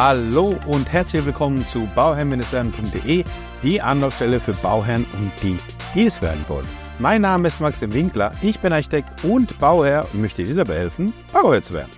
Hallo 0.00 0.54
und 0.68 0.92
herzlich 0.92 1.26
willkommen 1.26 1.66
zu 1.66 1.88
bauherrn-werden.de, 1.96 3.24
die 3.64 3.82
Anlaufstelle 3.82 4.38
für 4.38 4.52
Bauherren 4.52 5.04
und 5.14 5.32
die, 5.42 5.56
die 5.92 6.06
es 6.06 6.22
werden 6.22 6.44
wollen. 6.46 6.68
Mein 7.00 7.22
Name 7.22 7.48
ist 7.48 7.60
Maxim 7.60 7.92
Winkler, 7.92 8.30
ich 8.40 8.60
bin 8.60 8.72
Architekt 8.72 9.24
und 9.24 9.58
Bauherr 9.58 10.06
und 10.12 10.20
möchte 10.20 10.44
dir 10.44 10.54
dabei 10.54 10.76
helfen, 10.76 11.12
Bauherr 11.32 11.62
zu 11.62 11.74
werden. 11.74 11.90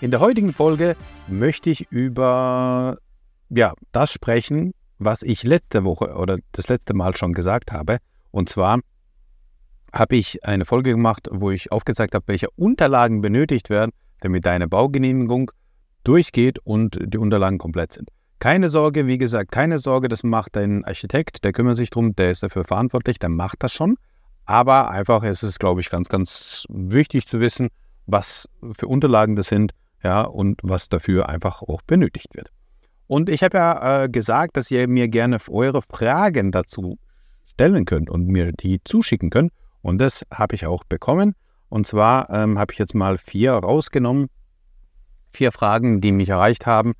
In 0.00 0.12
der 0.12 0.20
heutigen 0.20 0.52
Folge 0.52 0.94
möchte 1.26 1.70
ich 1.70 1.90
über 1.90 2.98
ja, 3.48 3.72
das 3.90 4.12
sprechen, 4.12 4.72
was 5.00 5.24
ich 5.24 5.42
letzte 5.42 5.82
Woche 5.82 6.14
oder 6.14 6.38
das 6.52 6.68
letzte 6.68 6.94
Mal 6.94 7.16
schon 7.16 7.32
gesagt 7.32 7.72
habe. 7.72 7.98
Und 8.30 8.48
zwar 8.48 8.78
habe 9.92 10.14
ich 10.14 10.44
eine 10.44 10.64
Folge 10.64 10.90
gemacht, 10.90 11.26
wo 11.32 11.50
ich 11.50 11.72
aufgezeigt 11.72 12.14
habe, 12.14 12.28
welche 12.28 12.50
Unterlagen 12.50 13.20
benötigt 13.20 13.68
werden, 13.68 13.90
damit 14.20 14.46
deine 14.46 14.68
Baugenehmigung 14.68 15.50
durchgeht 16.08 16.58
und 16.60 16.98
die 17.00 17.18
Unterlagen 17.18 17.58
komplett 17.58 17.92
sind. 17.92 18.08
Keine 18.38 18.70
Sorge, 18.70 19.06
wie 19.06 19.18
gesagt, 19.18 19.52
keine 19.52 19.78
Sorge, 19.78 20.08
das 20.08 20.22
macht 20.22 20.56
dein 20.56 20.84
Architekt, 20.84 21.44
der 21.44 21.52
kümmert 21.52 21.76
sich 21.76 21.90
darum, 21.90 22.14
der 22.16 22.30
ist 22.30 22.42
dafür 22.42 22.64
verantwortlich, 22.64 23.18
der 23.18 23.28
macht 23.28 23.62
das 23.62 23.72
schon. 23.72 23.96
Aber 24.46 24.90
einfach 24.90 25.22
ist 25.22 25.42
es, 25.42 25.58
glaube 25.58 25.80
ich, 25.82 25.90
ganz, 25.90 26.08
ganz 26.08 26.64
wichtig 26.70 27.26
zu 27.26 27.40
wissen, 27.40 27.68
was 28.06 28.48
für 28.72 28.86
Unterlagen 28.86 29.36
das 29.36 29.48
sind, 29.48 29.72
ja, 30.02 30.22
und 30.22 30.60
was 30.62 30.88
dafür 30.88 31.28
einfach 31.28 31.60
auch 31.62 31.82
benötigt 31.82 32.34
wird. 32.34 32.50
Und 33.06 33.28
ich 33.28 33.42
habe 33.42 33.58
ja 33.58 34.04
äh, 34.04 34.08
gesagt, 34.08 34.56
dass 34.56 34.70
ihr 34.70 34.88
mir 34.88 35.08
gerne 35.08 35.38
eure 35.50 35.82
Fragen 35.82 36.52
dazu 36.52 36.98
stellen 37.46 37.84
könnt 37.84 38.08
und 38.08 38.28
mir 38.28 38.52
die 38.52 38.80
zuschicken 38.84 39.30
könnt. 39.30 39.52
Und 39.82 39.98
das 39.98 40.24
habe 40.32 40.54
ich 40.54 40.66
auch 40.66 40.84
bekommen. 40.84 41.34
Und 41.68 41.86
zwar 41.86 42.30
ähm, 42.30 42.58
habe 42.58 42.72
ich 42.72 42.78
jetzt 42.78 42.94
mal 42.94 43.18
vier 43.18 43.52
rausgenommen. 43.52 44.28
Vier 45.32 45.52
Fragen, 45.52 46.00
die 46.00 46.12
mich 46.12 46.28
erreicht 46.28 46.66
haben. 46.66 46.94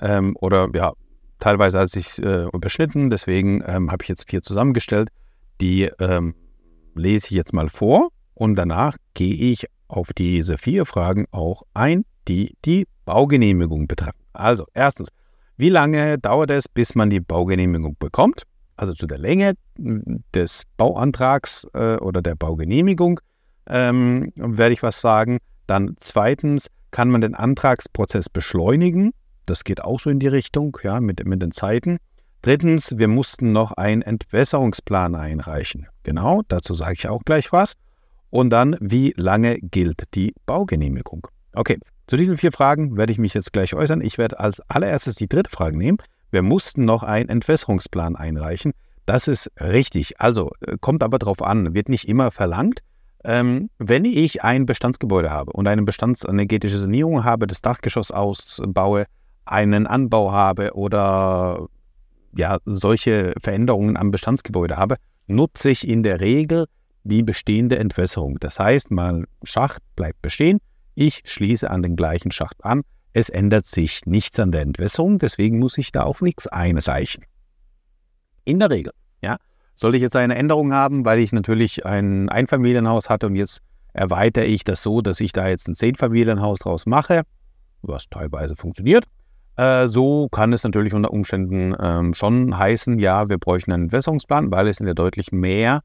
Ähm, 0.00 0.36
oder 0.40 0.68
ja, 0.74 0.92
teilweise 1.38 1.80
hat 1.80 1.90
sich 1.90 2.18
äh, 2.18 2.44
überschnitten. 2.52 3.10
Deswegen 3.10 3.62
ähm, 3.66 3.90
habe 3.90 4.02
ich 4.02 4.08
jetzt 4.08 4.28
vier 4.28 4.42
zusammengestellt. 4.42 5.08
Die 5.60 5.90
ähm, 5.98 6.34
lese 6.94 7.26
ich 7.26 7.32
jetzt 7.32 7.52
mal 7.52 7.68
vor. 7.68 8.08
Und 8.34 8.56
danach 8.56 8.96
gehe 9.14 9.34
ich 9.34 9.66
auf 9.88 10.12
diese 10.12 10.58
vier 10.58 10.86
Fragen 10.86 11.26
auch 11.30 11.62
ein, 11.72 12.04
die 12.26 12.56
die 12.64 12.86
Baugenehmigung 13.04 13.86
betreffen. 13.86 14.18
Also 14.32 14.66
erstens, 14.74 15.08
wie 15.56 15.68
lange 15.68 16.18
dauert 16.18 16.50
es, 16.50 16.68
bis 16.68 16.94
man 16.94 17.10
die 17.10 17.20
Baugenehmigung 17.20 17.96
bekommt? 17.98 18.42
Also 18.76 18.92
zu 18.92 19.06
der 19.06 19.18
Länge 19.18 19.54
des 19.78 20.64
Bauantrags 20.76 21.64
äh, 21.74 21.96
oder 21.96 22.22
der 22.22 22.34
Baugenehmigung 22.34 23.20
ähm, 23.68 24.32
werde 24.34 24.72
ich 24.72 24.82
was 24.82 25.00
sagen. 25.00 25.38
Dann 25.66 25.94
zweitens, 25.98 26.66
kann 26.94 27.10
man 27.10 27.22
den 27.22 27.34
Antragsprozess 27.34 28.28
beschleunigen? 28.28 29.10
Das 29.46 29.64
geht 29.64 29.82
auch 29.82 29.98
so 29.98 30.10
in 30.10 30.20
die 30.20 30.28
Richtung, 30.28 30.78
ja, 30.84 31.00
mit, 31.00 31.26
mit 31.26 31.42
den 31.42 31.50
Zeiten. 31.50 31.98
Drittens, 32.40 32.96
wir 32.96 33.08
mussten 33.08 33.50
noch 33.50 33.72
einen 33.72 34.00
Entwässerungsplan 34.00 35.16
einreichen. 35.16 35.88
Genau, 36.04 36.42
dazu 36.46 36.72
sage 36.72 36.94
ich 36.96 37.08
auch 37.08 37.24
gleich 37.24 37.50
was. 37.50 37.74
Und 38.30 38.50
dann, 38.50 38.76
wie 38.80 39.12
lange 39.16 39.58
gilt 39.58 40.04
die 40.14 40.34
Baugenehmigung? 40.46 41.26
Okay, 41.52 41.80
zu 42.06 42.16
diesen 42.16 42.38
vier 42.38 42.52
Fragen 42.52 42.96
werde 42.96 43.12
ich 43.12 43.18
mich 43.18 43.34
jetzt 43.34 43.52
gleich 43.52 43.74
äußern. 43.74 44.00
Ich 44.00 44.16
werde 44.16 44.38
als 44.38 44.60
allererstes 44.68 45.16
die 45.16 45.28
dritte 45.28 45.50
Frage 45.50 45.76
nehmen. 45.76 45.98
Wir 46.30 46.42
mussten 46.42 46.84
noch 46.84 47.02
einen 47.02 47.28
Entwässerungsplan 47.28 48.14
einreichen. 48.14 48.70
Das 49.04 49.26
ist 49.26 49.50
richtig. 49.60 50.20
Also 50.20 50.52
äh, 50.60 50.76
kommt 50.80 51.02
aber 51.02 51.18
darauf 51.18 51.42
an, 51.42 51.74
wird 51.74 51.88
nicht 51.88 52.06
immer 52.06 52.30
verlangt. 52.30 52.82
Ähm, 53.24 53.70
wenn 53.78 54.04
ich 54.04 54.44
ein 54.44 54.66
Bestandsgebäude 54.66 55.30
habe 55.30 55.52
und 55.52 55.66
eine 55.66 55.82
bestandsenergetische 55.82 56.78
Sanierung 56.78 57.24
habe, 57.24 57.46
das 57.46 57.62
Dachgeschoss 57.62 58.10
ausbaue, 58.10 59.06
einen 59.46 59.86
Anbau 59.86 60.32
habe 60.32 60.74
oder 60.74 61.66
ja, 62.36 62.58
solche 62.64 63.32
Veränderungen 63.40 63.96
am 63.96 64.10
Bestandsgebäude 64.10 64.76
habe, 64.76 64.96
nutze 65.26 65.70
ich 65.70 65.88
in 65.88 66.02
der 66.02 66.20
Regel 66.20 66.66
die 67.04 67.22
bestehende 67.22 67.78
Entwässerung. 67.78 68.38
Das 68.40 68.58
heißt, 68.58 68.90
mein 68.90 69.26
Schacht 69.42 69.82
bleibt 69.96 70.20
bestehen, 70.22 70.58
ich 70.94 71.22
schließe 71.24 71.70
an 71.70 71.82
den 71.82 71.96
gleichen 71.96 72.30
Schacht 72.30 72.64
an. 72.64 72.82
Es 73.12 73.28
ändert 73.28 73.66
sich 73.66 74.06
nichts 74.06 74.38
an 74.40 74.52
der 74.52 74.62
Entwässerung, 74.62 75.18
deswegen 75.18 75.58
muss 75.58 75.78
ich 75.78 75.92
da 75.92 76.02
auch 76.02 76.20
nichts 76.20 76.46
einreichen. 76.46 77.24
In 78.44 78.58
der 78.58 78.70
Regel, 78.70 78.92
ja. 79.22 79.36
Soll 79.74 79.94
ich 79.94 80.02
jetzt 80.02 80.16
eine 80.16 80.36
Änderung 80.36 80.72
haben, 80.72 81.04
weil 81.04 81.18
ich 81.18 81.32
natürlich 81.32 81.84
ein 81.84 82.28
Einfamilienhaus 82.28 83.08
hatte 83.08 83.26
und 83.26 83.36
jetzt 83.36 83.60
erweitere 83.92 84.44
ich 84.44 84.64
das 84.64 84.82
so, 84.82 85.00
dass 85.00 85.20
ich 85.20 85.32
da 85.32 85.48
jetzt 85.48 85.68
ein 85.68 85.74
Zehnfamilienhaus 85.74 86.60
draus 86.60 86.86
mache, 86.86 87.22
was 87.82 88.08
teilweise 88.08 88.56
funktioniert, 88.56 89.04
äh, 89.56 89.86
so 89.86 90.28
kann 90.28 90.52
es 90.52 90.64
natürlich 90.64 90.94
unter 90.94 91.12
Umständen 91.12 91.74
ähm, 91.80 92.14
schon 92.14 92.58
heißen, 92.58 92.98
ja, 92.98 93.28
wir 93.28 93.38
bräuchten 93.38 93.72
einen 93.72 93.84
Entwässerungsplan, 93.84 94.50
weil 94.50 94.68
es 94.68 94.78
sind 94.78 94.86
ja 94.86 94.94
deutlich 94.94 95.30
mehr 95.30 95.80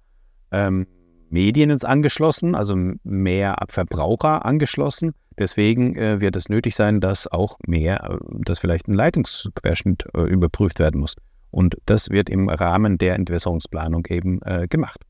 ähm, 0.51 0.87
Medien 1.29 1.69
ins 1.69 1.85
angeschlossen, 1.85 2.55
also 2.55 2.75
mehr 3.03 3.55
Verbraucher 3.69 4.45
angeschlossen. 4.45 5.13
Deswegen 5.37 5.95
äh, 5.95 6.19
wird 6.19 6.35
es 6.35 6.49
nötig 6.49 6.75
sein, 6.75 6.99
dass 6.99 7.27
auch 7.31 7.57
mehr, 7.67 8.03
äh, 8.09 8.17
dass 8.43 8.57
vielleicht 8.57 8.87
ein 8.87 8.93
Leitungsquerschnitt 8.93 10.05
äh, 10.15 10.21
überprüft 10.21 10.79
werden 10.79 10.99
muss. 10.99 11.15
Und 11.51 11.77
das 11.85 12.09
wird 12.09 12.29
im 12.29 12.49
Rahmen 12.49 12.97
der 12.97 13.15
Entwässerungsplanung 13.15 14.05
eben 14.07 14.41
äh, 14.43 14.67
gemacht. 14.67 15.01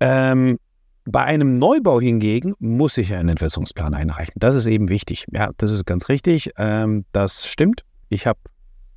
Ähm, 0.00 0.58
bei 1.04 1.24
einem 1.24 1.58
Neubau 1.58 2.00
hingegen 2.00 2.54
muss 2.58 2.96
ich 2.98 3.12
einen 3.12 3.30
Entwässerungsplan 3.30 3.94
einreichen. 3.94 4.34
Das 4.36 4.54
ist 4.54 4.66
eben 4.66 4.88
wichtig. 4.88 5.26
Ja, 5.32 5.50
das 5.56 5.70
ist 5.72 5.84
ganz 5.84 6.08
richtig. 6.08 6.50
Ähm, 6.56 7.04
das 7.12 7.46
stimmt. 7.46 7.84
Ich 8.08 8.26
habe 8.26 8.38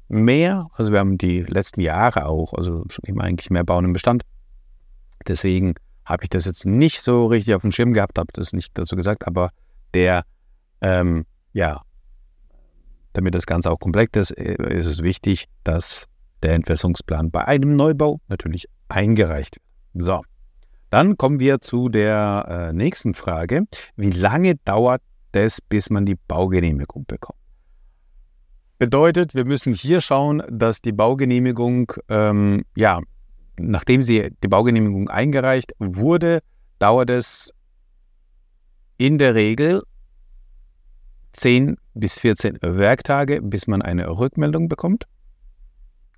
mehr, 0.07 0.67
also 0.73 0.91
wir 0.91 0.99
haben 0.99 1.17
die 1.17 1.41
letzten 1.41 1.81
Jahre 1.81 2.25
auch, 2.27 2.53
also 2.53 2.83
schon 2.89 3.03
immer 3.05 3.23
eigentlich 3.23 3.49
mehr 3.49 3.63
Bauen 3.63 3.85
im 3.85 3.93
Bestand, 3.93 4.23
Deswegen 5.27 5.75
habe 6.05 6.23
ich 6.23 6.29
das 6.29 6.45
jetzt 6.45 6.65
nicht 6.65 7.01
so 7.01 7.25
richtig 7.27 7.55
auf 7.55 7.61
dem 7.61 7.71
Schirm 7.71 7.93
gehabt, 7.93 8.19
habe 8.19 8.31
das 8.33 8.53
nicht 8.53 8.77
dazu 8.77 8.95
gesagt, 8.95 9.25
aber 9.27 9.49
der, 9.93 10.23
ähm, 10.81 11.25
ja, 11.53 11.81
damit 13.15 13.35
das 13.35 13.45
Ganze 13.45 13.71
auch 13.71 13.79
komplett 13.79 14.15
ist, 14.15 14.31
äh, 14.31 14.55
ist 14.77 14.85
es 14.85 15.01
wichtig, 15.01 15.45
dass 15.63 16.05
der 16.43 16.53
Entwässerungsplan 16.53 17.31
bei 17.31 17.45
einem 17.45 17.75
Neubau 17.75 18.19
natürlich 18.27 18.67
eingereicht 18.89 19.57
wird. 19.93 20.05
So, 20.05 20.21
dann 20.89 21.17
kommen 21.17 21.39
wir 21.39 21.61
zu 21.61 21.89
der 21.89 22.45
äh, 22.47 22.73
nächsten 22.73 23.13
Frage. 23.13 23.65
Wie 23.95 24.11
lange 24.11 24.55
dauert 24.65 25.01
es, 25.31 25.61
bis 25.61 25.89
man 25.89 26.05
die 26.05 26.15
Baugenehmigung 26.15 27.05
bekommt? 27.05 27.39
Bedeutet, 28.77 29.33
wir 29.33 29.45
müssen 29.45 29.73
hier 29.73 30.01
schauen, 30.01 30.43
dass 30.49 30.81
die 30.81 30.91
Baugenehmigung 30.91 31.93
ähm, 32.09 32.65
ja, 32.75 32.99
nachdem 33.57 34.03
sie 34.03 34.31
die 34.43 34.47
Baugenehmigung 34.47 35.09
eingereicht 35.09 35.73
wurde, 35.79 36.41
dauert 36.79 37.09
es 37.09 37.53
in 38.97 39.17
der 39.17 39.35
Regel 39.35 39.83
10 41.35 41.77
bis 41.93 42.19
14 42.19 42.59
Werktage, 42.61 43.41
bis 43.41 43.67
man 43.67 43.81
eine 43.81 44.09
Rückmeldung 44.09 44.69
bekommt, 44.69 45.05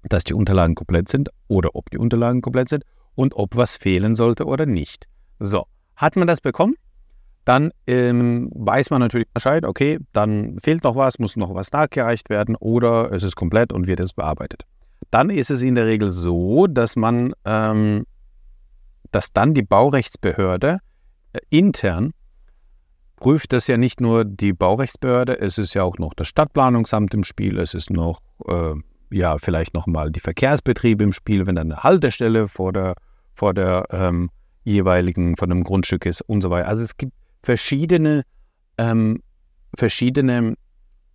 dass 0.04 0.24
die 0.24 0.34
Unterlagen 0.34 0.76
komplett 0.76 1.10
sind 1.10 1.30
oder 1.48 1.76
ob 1.76 1.90
die 1.90 1.98
Unterlagen 1.98 2.42
komplett 2.42 2.70
sind 2.70 2.84
und 3.16 3.36
ob 3.36 3.56
was 3.56 3.78
fehlen 3.78 4.16
sollte 4.16 4.46
oder 4.46 4.66
nicht. 4.66 5.08
So, 5.40 5.66
hat 5.96 6.16
man 6.16 6.28
das 6.28 6.42
bekommen? 6.42 6.76
Dann 7.46 7.72
ähm, 7.88 8.50
weiß 8.54 8.90
man 8.90 9.00
natürlich 9.00 9.28
Bescheid, 9.34 9.64
okay, 9.66 10.00
dann 10.12 10.60
fehlt 10.60 10.84
noch 10.84 10.96
was, 10.96 11.18
muss 11.18 11.36
noch 11.36 11.54
was 11.54 11.72
nachgereicht 11.72 12.30
werden 12.30 12.56
oder 12.56 13.12
es 13.12 13.24
ist 13.24 13.36
komplett 13.36 13.72
und 13.72 13.88
wird 13.88 14.02
es 14.02 14.14
bearbeitet 14.14 14.66
dann 15.12 15.30
ist 15.30 15.52
es 15.52 15.62
in 15.62 15.76
der 15.76 15.86
Regel 15.86 16.12
so, 16.12 16.68
dass 16.68 16.96
man, 16.96 17.34
ähm, 17.46 18.06
dass 19.12 19.32
dann 19.32 19.54
die 19.54 19.62
Baurechtsbehörde 19.62 20.80
äh, 21.34 21.40
intern 21.50 22.14
prüft 23.18 23.52
das 23.52 23.68
ja 23.68 23.78
nicht 23.78 24.00
nur 24.00 24.24
die 24.24 24.54
Baurechtsbehörde, 24.54 25.40
es 25.40 25.58
ist 25.58 25.74
ja 25.74 25.84
auch 25.84 25.98
noch 25.98 26.14
das 26.14 26.28
Stadtplanungsamt 26.28 27.14
im 27.14 27.24
Spiel, 27.24 27.60
es 27.60 27.74
ist 27.74 27.90
noch, 27.90 28.22
äh, 28.48 28.74
ja, 29.10 29.38
vielleicht 29.38 29.74
nochmal 29.74 30.12
die 30.12 30.20
Verkehrsbetriebe 30.20 31.04
im 31.04 31.14
Spiel, 31.14 31.46
wenn 31.46 31.56
dann 31.56 31.72
eine 31.72 31.84
Haltestelle 31.84 32.48
vor 32.48 32.72
der, 32.74 32.96
vor 33.34 33.54
der 33.54 33.86
ähm, 33.92 34.30
jeweiligen, 34.64 35.36
von 35.36 35.50
dem 35.50 35.64
Grundstück 35.64 36.06
ist 36.06 36.22
und 36.22 36.42
so 36.42 36.50
weiter. 36.50 36.68
Also 36.68 36.84
es 36.84 36.98
gibt 36.98 37.14
verschiedene, 37.42 38.24
ähm, 38.78 39.22
verschiedene 39.76 40.56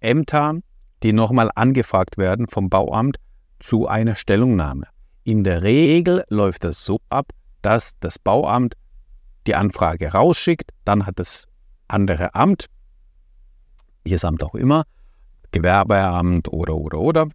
Ämter, 0.01 0.59
die 1.03 1.13
nochmal 1.13 1.51
angefragt 1.55 2.19
werden 2.19 2.49
vom 2.49 2.69
Bauamt, 2.69 3.17
zu 3.61 3.87
einer 3.87 4.17
Stellungnahme. 4.17 4.87
In 5.23 5.45
der 5.45 5.63
Regel 5.63 6.25
läuft 6.29 6.65
das 6.65 6.85
so 6.85 6.99
ab, 7.09 7.31
dass 7.61 7.93
das 8.01 8.19
Bauamt 8.19 8.75
die 9.47 9.55
Anfrage 9.55 10.13
rausschickt, 10.13 10.71
dann 10.85 11.07
hat 11.07 11.19
das 11.19 11.47
andere 11.93 12.35
Amt, 12.35 12.67
welches 14.05 14.25
Amt 14.25 14.43
auch 14.43 14.55
immer, 14.55 14.85
Gewerbeamt 15.53 16.49
oder 16.49 16.77
oder 16.77 16.99
oder, 16.99 17.29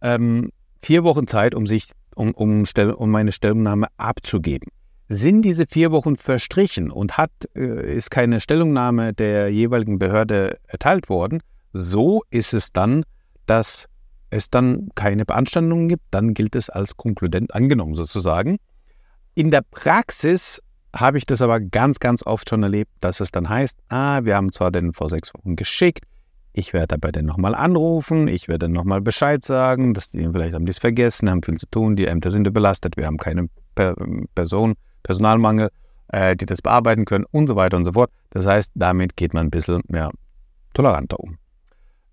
ähm, 0.00 0.50
vier 0.82 1.04
Wochen 1.04 1.26
Zeit, 1.26 1.54
um 1.54 1.66
sich 1.66 1.90
um, 2.14 2.32
um, 2.32 2.64
um 2.96 3.14
eine 3.14 3.32
Stellungnahme 3.32 3.88
abzugeben. 3.96 4.68
Sind 5.08 5.42
diese 5.42 5.66
vier 5.68 5.90
Wochen 5.90 6.16
verstrichen 6.16 6.90
und 6.90 7.18
hat, 7.18 7.32
äh, 7.54 7.94
ist 7.94 8.10
keine 8.10 8.40
Stellungnahme 8.40 9.12
der 9.12 9.50
jeweiligen 9.50 9.98
Behörde 9.98 10.58
erteilt 10.66 11.08
worden, 11.08 11.40
so 11.72 12.22
ist 12.30 12.54
es 12.54 12.72
dann 12.72 13.04
dass 13.46 13.86
es 14.30 14.50
dann 14.50 14.88
keine 14.94 15.24
Beanstandungen 15.24 15.88
gibt, 15.88 16.04
dann 16.10 16.34
gilt 16.34 16.56
es 16.56 16.70
als 16.70 16.96
konkludent 16.96 17.54
angenommen 17.54 17.94
sozusagen. 17.94 18.58
In 19.34 19.50
der 19.50 19.62
Praxis 19.62 20.62
habe 20.94 21.18
ich 21.18 21.26
das 21.26 21.42
aber 21.42 21.60
ganz, 21.60 21.98
ganz 21.98 22.24
oft 22.24 22.48
schon 22.48 22.62
erlebt, 22.62 22.90
dass 23.00 23.20
es 23.20 23.32
dann 23.32 23.48
heißt, 23.48 23.78
ah, 23.88 24.24
wir 24.24 24.36
haben 24.36 24.52
zwar 24.52 24.70
den 24.70 24.92
vor 24.92 25.08
sechs 25.08 25.34
Wochen 25.34 25.56
geschickt, 25.56 26.04
ich 26.52 26.72
werde 26.72 26.94
aber 26.94 27.10
den 27.10 27.26
nochmal 27.26 27.54
anrufen, 27.54 28.28
ich 28.28 28.46
werde 28.46 28.68
nochmal 28.68 29.00
Bescheid 29.00 29.44
sagen, 29.44 29.92
dass 29.92 30.12
die 30.12 30.28
vielleicht 30.30 30.54
haben 30.54 30.66
die 30.66 30.70
es 30.70 30.78
vergessen, 30.78 31.28
haben 31.28 31.42
viel 31.42 31.58
zu 31.58 31.66
tun, 31.66 31.96
die 31.96 32.06
Ämter 32.06 32.30
sind 32.30 32.46
überlastet, 32.46 32.96
wir 32.96 33.06
haben 33.06 33.18
keine 33.18 33.48
Person, 34.36 34.74
Personalmangel, 35.02 35.70
äh, 36.08 36.36
die 36.36 36.46
das 36.46 36.62
bearbeiten 36.62 37.06
können 37.06 37.24
und 37.32 37.48
so 37.48 37.56
weiter 37.56 37.76
und 37.76 37.84
so 37.84 37.92
fort. 37.92 38.10
Das 38.30 38.46
heißt, 38.46 38.70
damit 38.76 39.16
geht 39.16 39.34
man 39.34 39.48
ein 39.48 39.50
bisschen 39.50 39.82
mehr 39.88 40.10
toleranter 40.74 41.18
um. 41.18 41.38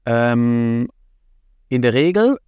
Ähm, 0.08 0.88
in 1.70 1.84
der 1.84 1.94
Regel 1.94 2.40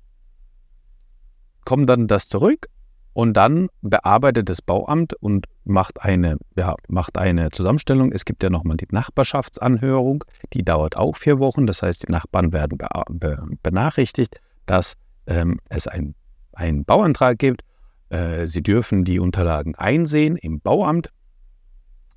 kommt 1.64 1.88
dann 1.90 2.08
das 2.08 2.28
zurück 2.28 2.68
und 3.14 3.34
dann 3.34 3.70
bearbeitet 3.82 4.50
das 4.50 4.62
Bauamt 4.62 5.14
und 5.14 5.46
macht 5.64 6.02
eine, 6.02 6.38
ja, 6.58 6.76
macht 6.88 7.18
eine 7.18 7.52
Zusammenstellung. 7.52 8.12
Es 8.12 8.26
gibt 8.26 8.44
ja 8.44 8.50
nochmal 8.50 8.78
die 8.78 8.88
Nachbarschaftsanhörung, 8.92 10.24
die 10.54 10.64
dauert 10.64 10.98
auch 10.98 11.16
vier 11.16 11.40
Wochen. 11.40 11.68
Das 11.68 11.84
heißt, 11.84 12.08
die 12.08 12.12
Nachbarn 12.12 12.52
werden 12.52 12.78
be 12.78 12.88
be 13.10 13.40
benachrichtigt, 13.62 14.40
dass 14.66 14.94
ähm, 15.28 15.60
es 15.70 15.88
einen 15.88 16.86
Bauantrag 16.86 17.38
gibt. 17.38 17.62
Äh, 18.10 18.48
sie 18.48 18.64
dürfen 18.64 19.06
die 19.06 19.20
Unterlagen 19.20 19.76
einsehen 19.76 20.36
im 20.38 20.60
Bauamt. 20.60 21.10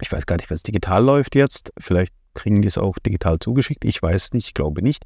Ich 0.00 0.10
weiß 0.10 0.26
gar 0.26 0.36
nicht, 0.36 0.50
was 0.50 0.62
digital 0.62 1.04
läuft 1.04 1.34
jetzt. 1.34 1.72
Vielleicht 1.78 2.12
kriegen 2.34 2.62
die 2.62 2.68
es 2.68 2.78
auch 2.78 2.98
digital 2.98 3.38
zugeschickt. 3.38 3.84
Ich 3.84 4.02
weiß 4.02 4.32
nicht, 4.32 4.48
ich 4.48 4.54
glaube 4.54 4.82
nicht. 4.82 5.04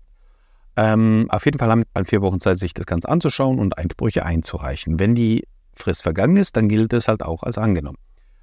Ähm, 0.76 1.26
auf 1.30 1.44
jeden 1.44 1.58
Fall 1.58 1.70
haben 1.70 1.84
wir 1.94 2.04
vier 2.04 2.22
Wochen 2.22 2.40
Zeit, 2.40 2.58
sich 2.58 2.74
das 2.74 2.86
Ganze 2.86 3.08
anzuschauen 3.08 3.58
und 3.58 3.76
Einsprüche 3.76 4.24
einzureichen. 4.24 4.98
Wenn 4.98 5.14
die 5.14 5.44
Frist 5.74 6.02
vergangen 6.02 6.36
ist, 6.36 6.56
dann 6.56 6.68
gilt 6.68 6.92
es 6.92 7.08
halt 7.08 7.22
auch 7.22 7.42
als 7.42 7.58
angenommen. 7.58 7.98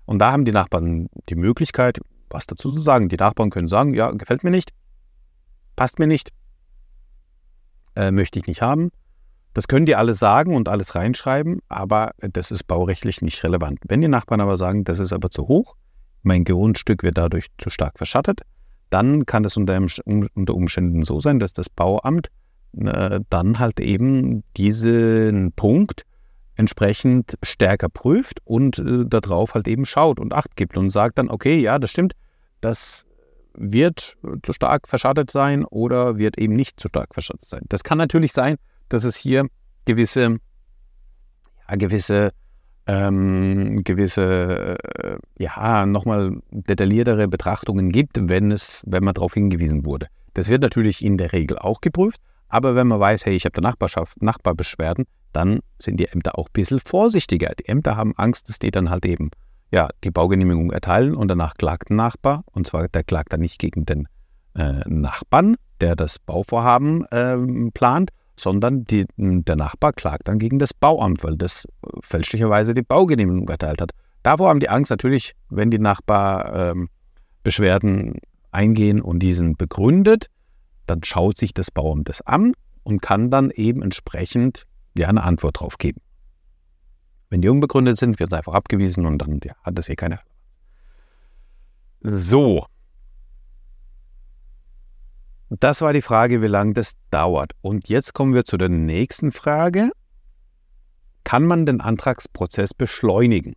Und 0.05 0.19
da 0.19 0.31
haben 0.31 0.45
die 0.45 0.51
Nachbarn 0.51 1.07
die 1.29 1.35
Möglichkeit, 1.35 1.99
was 2.29 2.47
dazu 2.47 2.71
zu 2.71 2.79
sagen. 2.79 3.09
Die 3.09 3.17
Nachbarn 3.17 3.49
können 3.49 3.67
sagen, 3.67 3.93
ja, 3.93 4.11
gefällt 4.11 4.43
mir 4.43 4.51
nicht, 4.51 4.71
passt 5.75 5.99
mir 5.99 6.07
nicht, 6.07 6.31
äh, 7.95 8.11
möchte 8.11 8.39
ich 8.39 8.47
nicht 8.47 8.61
haben. 8.61 8.91
Das 9.53 9.67
können 9.67 9.85
die 9.85 9.95
alles 9.95 10.19
sagen 10.19 10.55
und 10.55 10.69
alles 10.69 10.93
reinschreiben, 10.93 11.61
aber 11.67 12.11
das 12.19 12.51
ist 12.51 12.65
baurechtlich 12.65 13.21
nicht 13.21 13.43
relevant. 13.43 13.79
Wenn 13.87 14.01
die 14.01 14.07
Nachbarn 14.07 14.41
aber 14.41 14.55
sagen, 14.55 14.83
das 14.83 14.99
ist 14.99 15.13
aber 15.13 15.29
zu 15.31 15.47
hoch, 15.47 15.75
mein 16.21 16.43
Grundstück 16.43 17.03
wird 17.03 17.17
dadurch 17.17 17.47
zu 17.57 17.69
stark 17.69 17.97
verschattet, 17.97 18.41
dann 18.89 19.25
kann 19.25 19.45
es 19.45 19.57
unter, 19.57 19.75
Umständen 20.55 21.03
so 21.03 21.19
sein, 21.19 21.39
dass 21.39 21.53
das 21.53 21.69
Bauamt 21.69 22.29
äh, 22.77 23.19
dann 23.29 23.59
halt 23.59 23.79
eben 23.79 24.43
diesen 24.55 25.51
Punkt 25.53 26.03
entsprechend 26.57 27.37
stärker 27.43 27.87
prüft 27.87 28.39
und 28.43 28.79
äh, 28.79 29.05
darauf 29.05 29.53
halt 29.53 29.67
eben 29.67 29.85
schaut 29.85 30.19
und 30.19 30.33
Acht 30.33 30.55
gibt 30.55 30.75
und 30.77 30.89
sagt 30.89 31.17
dann, 31.17 31.29
okay, 31.29 31.57
ja, 31.59 31.79
das 31.79 31.91
stimmt, 31.91 32.13
das 32.61 33.05
wird 33.53 34.17
zu 34.43 34.53
stark 34.53 34.87
verschattet 34.87 35.31
sein 35.31 35.65
oder 35.65 36.17
wird 36.17 36.37
eben 36.39 36.53
nicht 36.53 36.79
zu 36.79 36.89
stark 36.89 37.13
verschattet 37.13 37.45
sein. 37.45 37.61
Das 37.69 37.83
kann 37.83 37.97
natürlich 37.97 38.33
sein, 38.33 38.57
dass 38.89 39.03
es 39.03 39.15
hier 39.15 39.47
gewisse, 39.85 40.37
ja, 41.69 41.75
gewisse, 41.75 42.31
ähm, 42.87 43.83
gewisse, 43.83 44.77
äh, 44.79 45.17
ja, 45.39 45.85
nochmal 45.85 46.37
detailliertere 46.51 47.27
Betrachtungen 47.27 47.91
gibt, 47.91 48.17
wenn 48.29 48.51
es, 48.51 48.83
wenn 48.87 49.03
man 49.03 49.13
darauf 49.13 49.33
hingewiesen 49.33 49.85
wurde. 49.85 50.07
Das 50.33 50.49
wird 50.49 50.61
natürlich 50.61 51.03
in 51.03 51.17
der 51.17 51.33
Regel 51.33 51.57
auch 51.57 51.81
geprüft, 51.81 52.21
aber 52.49 52.75
wenn 52.75 52.87
man 52.87 52.99
weiß, 52.99 53.25
hey, 53.25 53.35
ich 53.35 53.45
habe 53.45 53.53
der 53.53 53.63
Nachbarschaft 53.63 54.21
Nachbarbeschwerden, 54.21 55.05
dann 55.33 55.59
sind 55.79 55.99
die 55.99 56.07
Ämter 56.07 56.37
auch 56.37 56.47
ein 56.47 56.53
bisschen 56.53 56.79
vorsichtiger. 56.79 57.53
Die 57.59 57.67
Ämter 57.67 57.95
haben 57.95 58.13
Angst, 58.15 58.49
dass 58.49 58.59
die 58.59 58.71
dann 58.71 58.89
halt 58.89 59.05
eben 59.05 59.31
ja, 59.71 59.89
die 60.03 60.11
Baugenehmigung 60.11 60.71
erteilen 60.71 61.15
und 61.15 61.27
danach 61.27 61.55
klagt 61.55 61.89
ein 61.89 61.95
Nachbar. 61.95 62.43
Und 62.51 62.67
zwar 62.67 62.87
der 62.87 63.03
klagt 63.03 63.33
dann 63.33 63.41
nicht 63.41 63.59
gegen 63.59 63.85
den 63.85 64.07
äh, 64.55 64.81
Nachbarn, 64.87 65.55
der 65.81 65.95
das 65.95 66.19
Bauvorhaben 66.19 67.05
äh, 67.07 67.37
plant, 67.71 68.11
sondern 68.35 68.85
die, 68.85 69.05
der 69.17 69.55
Nachbar 69.55 69.93
klagt 69.93 70.27
dann 70.27 70.39
gegen 70.39 70.59
das 70.59 70.73
Bauamt, 70.73 71.23
weil 71.23 71.37
das 71.37 71.67
fälschlicherweise 72.01 72.73
die 72.73 72.83
Baugenehmigung 72.83 73.47
erteilt 73.49 73.81
hat. 73.81 73.91
Davor 74.23 74.49
haben 74.49 74.59
die 74.59 74.69
Angst 74.69 74.91
natürlich, 74.91 75.33
wenn 75.49 75.71
die 75.71 75.79
Nachbarbeschwerden 75.79 78.07
ähm, 78.07 78.15
eingehen 78.51 79.01
und 79.01 79.19
diesen 79.19 79.55
begründet, 79.55 80.27
dann 80.87 81.03
schaut 81.03 81.37
sich 81.37 81.53
das 81.53 81.71
Bauamt 81.71 82.09
das 82.09 82.21
an 82.21 82.53
und 82.83 83.01
kann 83.01 83.29
dann 83.29 83.51
eben 83.51 83.81
entsprechend 83.81 84.65
ja 84.97 85.07
eine 85.07 85.23
Antwort 85.23 85.59
drauf 85.59 85.77
geben. 85.77 86.01
Wenn 87.29 87.41
die 87.41 87.49
unbegründet 87.49 87.97
sind, 87.97 88.19
wird 88.19 88.31
es 88.31 88.37
einfach 88.37 88.53
abgewiesen 88.53 89.05
und 89.05 89.19
dann 89.19 89.39
ja, 89.43 89.53
hat 89.63 89.77
es 89.77 89.89
eh 89.89 89.95
keine 89.95 90.19
So. 92.01 92.65
Das 95.49 95.81
war 95.81 95.93
die 95.93 96.01
Frage, 96.01 96.41
wie 96.41 96.47
lange 96.47 96.73
das 96.73 96.93
dauert. 97.09 97.51
Und 97.61 97.87
jetzt 97.89 98.13
kommen 98.13 98.33
wir 98.33 98.43
zu 98.43 98.57
der 98.57 98.69
nächsten 98.69 99.31
Frage. 99.31 99.91
Kann 101.23 101.45
man 101.45 101.65
den 101.65 101.81
Antragsprozess 101.81 102.73
beschleunigen? 102.73 103.53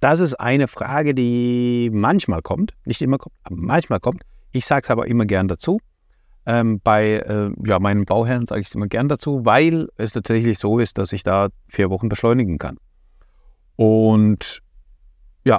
Das 0.00 0.20
ist 0.20 0.34
eine 0.34 0.68
Frage, 0.68 1.14
die 1.14 1.90
manchmal 1.92 2.42
kommt, 2.42 2.74
nicht 2.84 3.02
immer 3.02 3.18
kommt, 3.18 3.34
aber 3.44 3.56
manchmal 3.56 4.00
kommt. 4.00 4.22
Ich 4.52 4.66
sage 4.66 4.84
es 4.84 4.90
aber 4.90 5.06
immer 5.06 5.24
gern 5.24 5.48
dazu. 5.48 5.80
Ähm, 6.46 6.80
bei 6.82 7.14
äh, 7.16 7.50
ja, 7.66 7.80
meinen 7.80 8.04
Bauherren 8.04 8.46
sage 8.46 8.60
ich 8.60 8.68
es 8.68 8.74
immer 8.74 8.86
gern 8.86 9.08
dazu, 9.08 9.44
weil 9.44 9.88
es 9.96 10.12
tatsächlich 10.12 10.58
so 10.58 10.78
ist, 10.78 10.96
dass 10.96 11.12
ich 11.12 11.24
da 11.24 11.48
vier 11.68 11.90
Wochen 11.90 12.08
beschleunigen 12.08 12.58
kann. 12.58 12.76
Und 13.74 14.62
ja, 15.44 15.58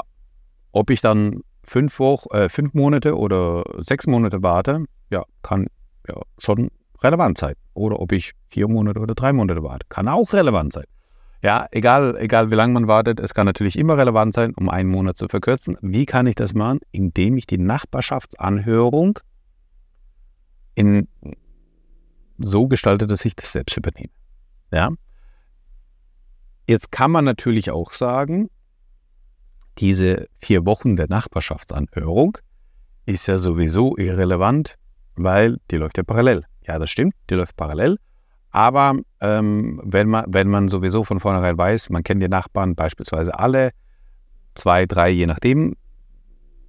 ob 0.71 0.89
ich 0.89 1.01
dann 1.01 1.41
fünf, 1.63 1.99
Wochen, 1.99 2.33
äh, 2.33 2.49
fünf 2.49 2.73
Monate 2.73 3.17
oder 3.17 3.63
sechs 3.79 4.07
Monate 4.07 4.41
warte, 4.41 4.85
ja, 5.09 5.23
kann 5.43 5.67
ja 6.07 6.21
schon 6.37 6.69
relevant 7.03 7.37
sein. 7.37 7.53
Oder 7.73 7.99
ob 7.99 8.11
ich 8.13 8.31
vier 8.49 8.67
Monate 8.67 8.99
oder 8.99 9.13
drei 9.13 9.33
Monate 9.33 9.61
warte, 9.63 9.85
kann 9.89 10.07
auch 10.07 10.33
relevant 10.33 10.73
sein. 10.73 10.85
Ja, 11.43 11.67
egal, 11.71 12.15
egal 12.17 12.49
wie 12.49 12.55
lange 12.55 12.73
man 12.73 12.87
wartet, 12.87 13.19
es 13.19 13.33
kann 13.33 13.45
natürlich 13.45 13.77
immer 13.77 13.97
relevant 13.97 14.33
sein, 14.33 14.53
um 14.55 14.69
einen 14.69 14.89
Monat 14.89 15.17
zu 15.17 15.27
verkürzen. 15.27 15.77
Wie 15.81 16.05
kann 16.05 16.25
ich 16.25 16.35
das 16.35 16.55
machen? 16.55 16.79
Indem 16.91 17.37
ich 17.37 17.45
die 17.45 17.59
Nachbarschaftsanhörung 17.59 19.19
in, 20.77 21.07
so 22.37 22.67
gestalte, 22.67 23.07
dass 23.07 23.25
ich 23.25 23.35
das 23.35 23.51
selbst 23.51 23.75
übernehme. 23.75 24.11
Ja? 24.71 24.91
Jetzt 26.67 26.91
kann 26.91 27.11
man 27.11 27.25
natürlich 27.25 27.71
auch 27.71 27.91
sagen, 27.93 28.49
diese 29.79 30.27
vier 30.37 30.65
Wochen 30.65 30.95
der 30.95 31.07
Nachbarschaftsanhörung 31.09 32.37
ist 33.05 33.27
ja 33.27 33.37
sowieso 33.37 33.97
irrelevant, 33.97 34.75
weil 35.15 35.57
die 35.71 35.77
läuft 35.77 35.97
ja 35.97 36.03
parallel. 36.03 36.43
Ja, 36.61 36.77
das 36.77 36.89
stimmt, 36.91 37.15
die 37.29 37.35
läuft 37.35 37.55
parallel. 37.55 37.97
Aber 38.51 38.99
ähm, 39.21 39.81
wenn, 39.83 40.09
man, 40.09 40.25
wenn 40.27 40.49
man 40.49 40.67
sowieso 40.67 41.03
von 41.03 41.19
vornherein 41.19 41.57
weiß, 41.57 41.89
man 41.89 42.03
kennt 42.03 42.21
die 42.21 42.27
Nachbarn 42.27 42.75
beispielsweise 42.75 43.37
alle, 43.37 43.71
zwei, 44.55 44.85
drei, 44.85 45.09
je 45.09 45.25
nachdem, 45.25 45.75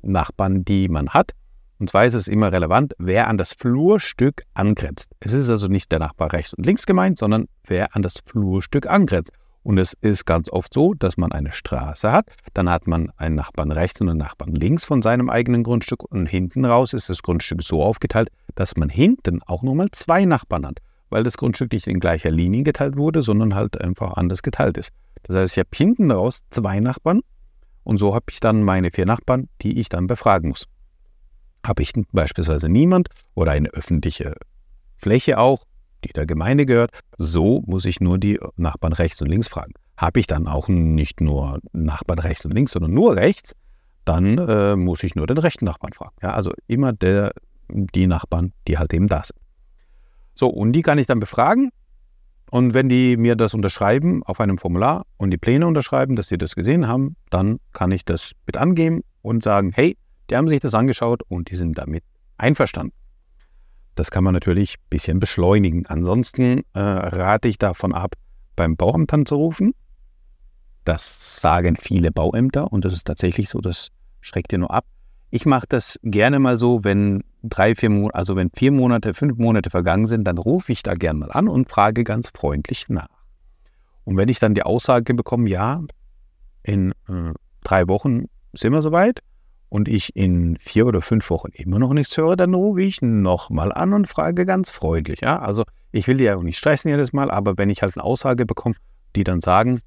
Nachbarn, 0.00 0.64
die 0.64 0.88
man 0.88 1.10
hat, 1.10 1.32
und 1.78 1.88
zwar 1.90 2.04
ist 2.04 2.14
es 2.14 2.26
immer 2.26 2.52
relevant, 2.52 2.94
wer 2.98 3.28
an 3.28 3.38
das 3.38 3.52
Flurstück 3.52 4.42
angrenzt. 4.54 5.10
Es 5.20 5.32
ist 5.32 5.48
also 5.48 5.68
nicht 5.68 5.92
der 5.92 6.00
Nachbar 6.00 6.32
rechts 6.32 6.54
und 6.54 6.66
links 6.66 6.86
gemeint, 6.86 7.18
sondern 7.18 7.46
wer 7.64 7.94
an 7.94 8.02
das 8.02 8.18
Flurstück 8.24 8.86
angrenzt. 8.88 9.32
Und 9.62 9.78
es 9.78 9.92
ist 10.00 10.24
ganz 10.24 10.50
oft 10.50 10.72
so, 10.72 10.94
dass 10.94 11.16
man 11.16 11.30
eine 11.30 11.52
Straße 11.52 12.10
hat, 12.10 12.34
dann 12.54 12.70
hat 12.70 12.86
man 12.86 13.10
einen 13.16 13.34
Nachbarn 13.34 13.70
rechts 13.70 14.00
und 14.00 14.08
einen 14.08 14.18
Nachbarn 14.18 14.54
links 14.54 14.84
von 14.84 15.02
seinem 15.02 15.28
eigenen 15.28 15.62
Grundstück 15.62 16.04
und 16.10 16.26
hinten 16.26 16.64
raus 16.64 16.94
ist 16.94 17.10
das 17.10 17.22
Grundstück 17.22 17.62
so 17.62 17.82
aufgeteilt, 17.82 18.30
dass 18.54 18.76
man 18.76 18.88
hinten 18.88 19.42
auch 19.42 19.62
nochmal 19.62 19.88
zwei 19.92 20.24
Nachbarn 20.24 20.66
hat, 20.66 20.78
weil 21.10 21.22
das 21.22 21.36
Grundstück 21.36 21.72
nicht 21.72 21.86
in 21.86 22.00
gleicher 22.00 22.30
Linie 22.30 22.62
geteilt 22.62 22.96
wurde, 22.96 23.22
sondern 23.22 23.54
halt 23.54 23.80
einfach 23.80 24.16
anders 24.16 24.42
geteilt 24.42 24.78
ist. 24.78 24.90
Das 25.24 25.36
heißt, 25.36 25.52
ich 25.52 25.58
habe 25.58 25.68
hinten 25.74 26.10
raus 26.10 26.44
zwei 26.50 26.80
Nachbarn 26.80 27.20
und 27.84 27.98
so 27.98 28.14
habe 28.14 28.26
ich 28.30 28.40
dann 28.40 28.62
meine 28.62 28.90
vier 28.90 29.06
Nachbarn, 29.06 29.48
die 29.60 29.78
ich 29.80 29.88
dann 29.88 30.06
befragen 30.06 30.50
muss. 30.50 30.66
Habe 31.66 31.82
ich 31.82 31.92
beispielsweise 32.12 32.68
niemand 32.68 33.08
oder 33.34 33.52
eine 33.52 33.68
öffentliche 33.70 34.34
Fläche 34.96 35.38
auch, 35.38 35.64
die 36.04 36.12
der 36.12 36.26
Gemeinde 36.26 36.66
gehört, 36.66 36.90
so 37.16 37.62
muss 37.66 37.84
ich 37.84 38.00
nur 38.00 38.18
die 38.18 38.38
Nachbarn 38.56 38.92
rechts 38.92 39.20
und 39.22 39.28
links 39.28 39.48
fragen. 39.48 39.72
Habe 39.96 40.20
ich 40.20 40.26
dann 40.26 40.46
auch 40.46 40.68
nicht 40.68 41.20
nur 41.20 41.58
Nachbarn 41.72 42.20
rechts 42.20 42.44
und 42.44 42.54
links, 42.54 42.72
sondern 42.72 42.94
nur 42.94 43.16
rechts, 43.16 43.54
dann 44.04 44.38
äh, 44.38 44.76
muss 44.76 45.02
ich 45.02 45.14
nur 45.14 45.26
den 45.26 45.38
rechten 45.38 45.64
Nachbarn 45.64 45.92
fragen. 45.92 46.14
Ja, 46.22 46.32
also 46.32 46.52
immer 46.66 46.92
der, 46.92 47.32
die 47.68 48.06
Nachbarn, 48.06 48.52
die 48.66 48.78
halt 48.78 48.94
eben 48.94 49.08
da 49.08 49.22
sind. 49.24 49.38
So, 50.34 50.48
und 50.48 50.72
die 50.72 50.82
kann 50.82 50.98
ich 50.98 51.06
dann 51.06 51.20
befragen. 51.20 51.70
Und 52.50 52.72
wenn 52.72 52.88
die 52.88 53.16
mir 53.16 53.36
das 53.36 53.52
unterschreiben 53.52 54.22
auf 54.22 54.40
einem 54.40 54.56
Formular 54.56 55.04
und 55.18 55.30
die 55.30 55.36
Pläne 55.36 55.66
unterschreiben, 55.66 56.16
dass 56.16 56.28
sie 56.28 56.38
das 56.38 56.54
gesehen 56.54 56.88
haben, 56.88 57.16
dann 57.28 57.58
kann 57.72 57.90
ich 57.90 58.04
das 58.04 58.32
mit 58.46 58.56
angeben 58.56 59.02
und 59.20 59.42
sagen, 59.42 59.72
hey, 59.74 59.98
die 60.30 60.36
haben 60.36 60.48
sich 60.48 60.60
das 60.60 60.74
angeschaut 60.74 61.22
und 61.28 61.50
die 61.50 61.56
sind 61.56 61.78
damit 61.78 62.04
einverstanden. 62.36 62.94
das 63.94 64.12
kann 64.12 64.22
man 64.22 64.32
natürlich 64.32 64.74
ein 64.74 64.86
bisschen 64.90 65.18
beschleunigen. 65.18 65.86
Ansonsten 65.86 66.62
äh, 66.72 66.80
rate 66.80 67.48
ich 67.48 67.58
davon 67.58 67.92
ab, 67.92 68.14
beim 68.54 68.76
Bauamt 68.76 69.12
anzurufen. 69.12 69.74
Das 70.84 71.40
sagen 71.40 71.76
viele 71.76 72.12
Bauämter 72.12 72.72
und 72.72 72.84
das 72.84 72.92
ist 72.92 73.08
tatsächlich 73.08 73.48
so, 73.48 73.60
das 73.60 73.88
schreckt 74.20 74.52
dir 74.52 74.58
nur 74.58 74.70
ab. 74.70 74.84
Ich 75.30 75.46
mache 75.46 75.66
das 75.68 75.98
gerne 76.02 76.38
mal 76.38 76.56
so, 76.56 76.84
wenn 76.84 77.24
drei, 77.42 77.74
vier 77.74 77.90
Monate, 77.90 78.14
also 78.14 78.36
wenn 78.36 78.50
vier 78.50 78.72
Monate, 78.72 79.14
fünf 79.14 79.36
Monate 79.36 79.68
vergangen 79.68 80.06
sind, 80.06 80.24
dann 80.24 80.38
rufe 80.38 80.72
ich 80.72 80.82
da 80.82 80.94
gerne 80.94 81.18
mal 81.18 81.32
an 81.32 81.48
und 81.48 81.68
frage 81.68 82.04
ganz 82.04 82.30
freundlich 82.34 82.88
nach. 82.88 83.08
Und 84.04 84.16
wenn 84.16 84.28
ich 84.28 84.38
dann 84.38 84.54
die 84.54 84.62
Aussage 84.62 85.12
bekomme, 85.12 85.50
ja, 85.50 85.82
in 86.62 86.92
äh, 87.08 87.34
drei 87.62 87.88
Wochen 87.88 88.26
sind 88.54 88.72
wir 88.72 88.80
soweit 88.80 89.20
und 89.68 89.88
ich 89.88 90.16
in 90.16 90.56
vier 90.58 90.86
oder 90.86 91.02
fünf 91.02 91.28
Wochen 91.30 91.50
immer 91.52 91.78
noch 91.78 91.92
nichts 91.92 92.16
höre, 92.16 92.36
dann 92.36 92.54
rufe 92.54 92.82
ich 92.82 93.02
nochmal 93.02 93.72
an 93.72 93.92
und 93.92 94.08
frage 94.08 94.46
ganz 94.46 94.70
freundlich. 94.70 95.20
Ja? 95.20 95.38
Also 95.38 95.64
ich 95.92 96.06
will 96.06 96.16
die 96.16 96.24
ja 96.24 96.36
auch 96.36 96.42
nicht 96.42 96.58
stressen 96.58 96.90
jedes 96.90 97.12
Mal, 97.12 97.30
aber 97.30 97.58
wenn 97.58 97.70
ich 97.70 97.82
halt 97.82 97.96
eine 97.96 98.04
Aussage 98.04 98.46
bekomme, 98.46 98.76
die 99.16 99.24
dann 99.24 99.40
sagen, 99.40 99.80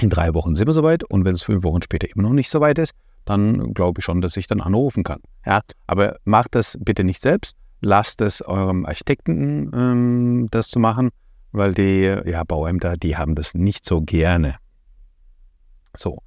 in 0.00 0.10
drei 0.10 0.34
Wochen 0.34 0.54
sind 0.54 0.66
wir 0.66 0.74
soweit 0.74 1.04
und 1.04 1.24
wenn 1.24 1.34
es 1.34 1.42
fünf 1.42 1.62
Wochen 1.62 1.82
später 1.82 2.08
immer 2.08 2.22
noch 2.22 2.32
nicht 2.32 2.50
soweit 2.50 2.78
ist, 2.78 2.92
dann 3.24 3.74
glaube 3.74 4.00
ich 4.00 4.04
schon, 4.04 4.20
dass 4.20 4.36
ich 4.36 4.46
dann 4.46 4.60
anrufen 4.60 5.04
kann. 5.04 5.20
Ja, 5.44 5.60
aber 5.86 6.16
macht 6.24 6.54
das 6.54 6.78
bitte 6.80 7.04
nicht 7.04 7.20
selbst. 7.20 7.56
Lasst 7.80 8.20
es 8.20 8.42
eurem 8.42 8.86
Architekten 8.86 9.70
ähm, 9.74 10.48
das 10.50 10.68
zu 10.68 10.78
machen, 10.78 11.10
weil 11.52 11.74
die 11.74 12.16
ja, 12.24 12.44
Bauämter, 12.44 12.96
die 12.96 13.16
haben 13.16 13.34
das 13.34 13.54
nicht 13.54 13.84
so 13.84 14.00
gerne. 14.00 14.56
So. 15.96 16.18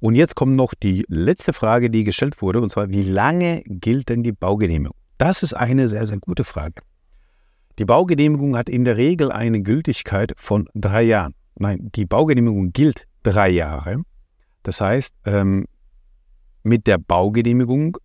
Und 0.00 0.14
jetzt 0.14 0.34
kommt 0.34 0.56
noch 0.56 0.72
die 0.74 1.04
letzte 1.08 1.52
Frage, 1.52 1.90
die 1.90 2.04
gestellt 2.04 2.40
wurde, 2.40 2.60
und 2.60 2.70
zwar, 2.70 2.88
wie 2.88 3.02
lange 3.02 3.62
gilt 3.66 4.08
denn 4.08 4.22
die 4.22 4.32
Baugenehmigung? 4.32 4.96
Das 5.18 5.42
ist 5.42 5.52
eine 5.52 5.88
sehr, 5.88 6.06
sehr 6.06 6.18
gute 6.18 6.44
Frage. 6.44 6.82
Die 7.78 7.84
Baugenehmigung 7.84 8.56
hat 8.56 8.68
in 8.68 8.84
der 8.84 8.96
Regel 8.96 9.30
eine 9.30 9.60
Gültigkeit 9.60 10.32
von 10.36 10.68
drei 10.74 11.02
Jahren. 11.02 11.34
Nein, 11.56 11.90
die 11.94 12.06
Baugenehmigung 12.06 12.72
gilt 12.72 13.06
drei 13.22 13.50
Jahre. 13.50 14.02
Das 14.62 14.80
heißt, 14.80 15.14
ähm, 15.26 15.66
mit 16.62 16.86
der 16.86 16.98
Baugenehmigung, 16.98 17.98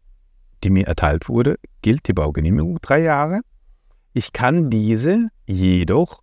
die 0.64 0.70
mir 0.70 0.88
erteilt 0.88 1.30
wurde, 1.30 1.56
gilt 1.82 2.08
die 2.08 2.14
Baugenehmigung 2.14 2.80
drei 2.82 3.02
Jahre. 3.02 3.42
Ich 4.14 4.34
kann 4.34 4.70
diese 4.70 5.28
jedoch 5.46 6.22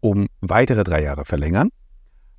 um 0.00 0.28
weitere 0.40 0.84
drei 0.84 1.02
Jahre 1.02 1.24
verlängern, 1.24 1.68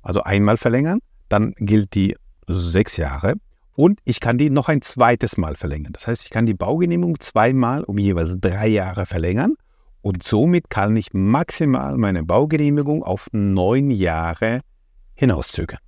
also 0.00 0.22
einmal 0.22 0.56
verlängern, 0.56 0.98
dann 1.28 1.54
gilt 1.56 1.94
die 1.94 2.16
sechs 2.46 2.96
Jahre 2.96 3.34
und 3.74 4.00
ich 4.04 4.20
kann 4.20 4.38
die 4.38 4.50
noch 4.50 4.68
ein 4.68 4.82
zweites 4.82 5.36
Mal 5.36 5.56
verlängern. 5.56 5.92
Das 5.92 6.06
heißt, 6.06 6.24
ich 6.24 6.30
kann 6.30 6.46
die 6.46 6.54
Baugenehmigung 6.54 7.20
zweimal 7.20 7.84
um 7.84 7.98
jeweils 7.98 8.34
drei 8.40 8.68
Jahre 8.68 9.06
verlängern 9.06 9.54
und 10.02 10.22
somit 10.22 10.68
kann 10.68 10.96
ich 10.96 11.12
maximal 11.12 11.96
meine 11.96 12.22
Baugenehmigung 12.22 13.02
auf 13.02 13.28
neun 13.32 13.90
Jahre 13.90 14.60
hinauszögern. 15.14 15.78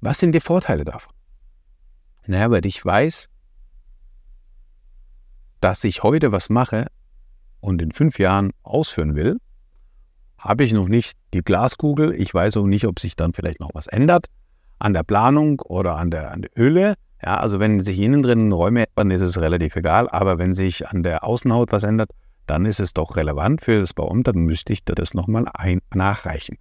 Was 0.00 0.18
sind 0.18 0.32
die 0.32 0.40
Vorteile 0.40 0.84
davon? 0.84 1.12
Naja, 2.26 2.50
weil 2.50 2.64
ich 2.64 2.84
weiß, 2.84 3.28
dass 5.60 5.84
ich 5.84 6.02
heute 6.02 6.32
was 6.32 6.48
mache 6.48 6.86
und 7.60 7.82
in 7.82 7.92
fünf 7.92 8.18
Jahren 8.18 8.52
ausführen 8.62 9.14
will, 9.14 9.36
habe 10.38 10.64
ich 10.64 10.72
noch 10.72 10.88
nicht 10.88 11.18
die 11.34 11.42
Glaskugel. 11.42 12.14
Ich 12.14 12.32
weiß 12.32 12.56
auch 12.56 12.66
nicht, 12.66 12.86
ob 12.86 12.98
sich 12.98 13.14
dann 13.14 13.34
vielleicht 13.34 13.60
noch 13.60 13.70
was 13.74 13.86
ändert 13.86 14.26
an 14.80 14.94
der 14.94 15.04
Planung 15.04 15.60
oder 15.60 15.96
an 15.96 16.10
der, 16.10 16.32
an 16.32 16.42
der 16.42 16.50
Hülle. 16.56 16.94
Ja, 17.22 17.38
also 17.38 17.60
wenn 17.60 17.80
sich 17.80 17.98
innen 17.98 18.22
drin 18.22 18.50
Räume 18.50 18.86
ändern, 18.96 19.10
ist 19.16 19.22
es 19.22 19.40
relativ 19.40 19.76
egal. 19.76 20.08
Aber 20.08 20.38
wenn 20.38 20.54
sich 20.54 20.88
an 20.88 21.02
der 21.02 21.22
Außenhaut 21.22 21.70
was 21.70 21.84
ändert, 21.84 22.10
dann 22.46 22.64
ist 22.66 22.80
es 22.80 22.94
doch 22.94 23.16
relevant 23.16 23.60
für 23.62 23.78
das 23.78 23.94
Bauamt. 23.94 24.26
Dann 24.26 24.38
müsste 24.38 24.72
ich 24.72 24.84
das 24.84 25.14
nochmal 25.14 25.46
nachreichen. 25.94 26.56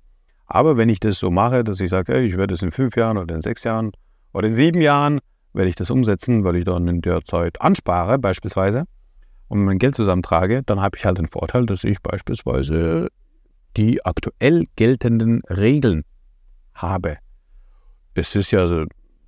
Aber 0.45 0.77
wenn 0.77 0.89
ich 0.89 0.99
das 0.99 1.19
so 1.19 1.31
mache, 1.31 1.63
dass 1.63 1.79
ich 1.79 1.89
sage, 1.89 2.13
hey, 2.13 2.25
ich 2.27 2.37
werde 2.37 2.53
es 2.53 2.61
in 2.61 2.71
fünf 2.71 2.95
Jahren 2.95 3.17
oder 3.17 3.35
in 3.35 3.41
sechs 3.41 3.63
Jahren 3.63 3.91
oder 4.33 4.47
in 4.47 4.53
sieben 4.53 4.81
Jahren 4.81 5.19
werde 5.53 5.69
ich 5.69 5.75
das 5.75 5.89
umsetzen, 5.89 6.43
weil 6.43 6.57
ich 6.57 6.65
dann 6.65 6.87
in 6.87 7.01
der 7.01 7.23
Zeit 7.23 7.61
anspare 7.61 8.19
beispielsweise 8.19 8.85
und 9.47 9.63
mein 9.63 9.79
Geld 9.79 9.95
zusammentrage, 9.95 10.61
dann 10.65 10.81
habe 10.81 10.97
ich 10.97 11.05
halt 11.05 11.17
den 11.17 11.27
Vorteil, 11.27 11.65
dass 11.65 11.83
ich 11.83 12.01
beispielsweise 12.01 13.09
die 13.77 14.05
aktuell 14.05 14.65
geltenden 14.75 15.41
Regeln 15.49 16.03
habe. 16.73 17.17
Es 18.13 18.35
ist 18.35 18.51
ja 18.51 18.67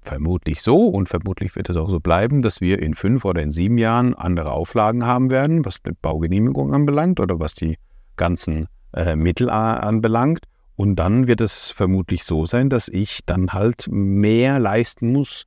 vermutlich 0.02 0.62
so 0.62 0.88
und 0.88 1.08
vermutlich 1.08 1.56
wird 1.56 1.70
es 1.70 1.78
auch 1.78 1.90
so 1.90 2.00
bleiben, 2.00 2.42
dass 2.42 2.62
wir 2.62 2.80
in 2.80 2.94
fünf 2.94 3.24
oder 3.24 3.42
in 3.42 3.52
sieben 3.52 3.78
Jahren 3.78 4.14
andere 4.16 4.52
Auflagen 4.52 5.06
haben 5.06 5.30
werden, 5.30 5.64
was 5.64 5.82
die 5.82 5.92
Baugenehmigung 5.92 6.74
anbelangt 6.74 7.20
oder 7.20 7.40
was 7.40 7.54
die 7.54 7.78
ganzen 8.18 8.68
äh, 8.94 9.16
Mittel 9.16 9.50
anbelangt. 9.50 10.46
Und 10.76 10.96
dann 10.96 11.28
wird 11.28 11.42
es 11.42 11.70
vermutlich 11.70 12.24
so 12.24 12.46
sein, 12.46 12.70
dass 12.70 12.88
ich 12.88 13.20
dann 13.26 13.54
halt 13.54 13.88
mehr 13.90 14.60
leisten 14.60 15.12
muss, 15.12 15.46